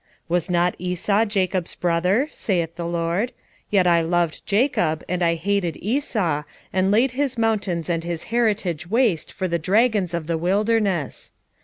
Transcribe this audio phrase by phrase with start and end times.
[0.27, 2.27] Was not Esau Jacob's brother?
[2.31, 3.33] saith the LORD:
[3.69, 6.41] yet I loved Jacob, 1:3 And I hated Esau,
[6.73, 11.33] and laid his mountains and his heritage waste for the dragons of the wilderness.